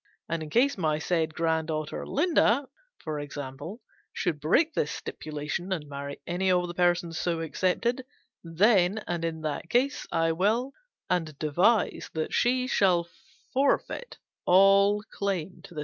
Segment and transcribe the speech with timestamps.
[0.27, 2.67] And in case my said grand daughter Linda,"
[3.03, 3.81] for example,"
[4.13, 8.03] should break this stipulation, and marry any of the persons so excepted,
[8.43, 10.71] then and in that case I will
[11.07, 13.09] and devise that she shall
[13.53, 15.79] forfeit all claim to the 320 GENERAL PASSAVANT'S WILL.